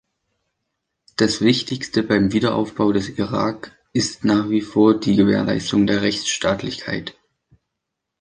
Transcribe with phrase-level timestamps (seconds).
[1.15, 7.15] Das Wichtigste beim Wiederaufbau des Irak ist nach wie vor die Gewährleistung der Rechtsstaatlichkeit.